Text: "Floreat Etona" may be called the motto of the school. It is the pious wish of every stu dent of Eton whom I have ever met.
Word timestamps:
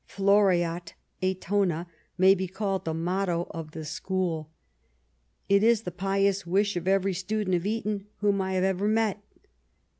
"Floreat 0.15 0.93
Etona" 1.21 1.85
may 2.17 2.33
be 2.33 2.47
called 2.47 2.85
the 2.85 2.93
motto 2.95 3.45
of 3.51 3.69
the 3.69 3.85
school. 3.85 4.49
It 5.47 5.61
is 5.61 5.83
the 5.83 5.91
pious 5.91 6.43
wish 6.43 6.75
of 6.75 6.87
every 6.87 7.13
stu 7.13 7.43
dent 7.45 7.53
of 7.53 7.67
Eton 7.67 8.07
whom 8.17 8.41
I 8.41 8.53
have 8.53 8.63
ever 8.63 8.87
met. 8.87 9.21